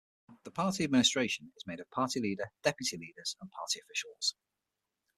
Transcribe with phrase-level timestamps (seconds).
[0.45, 4.33] The Party Administration is made of the Party Leader, Deputy Leaders and Party officials.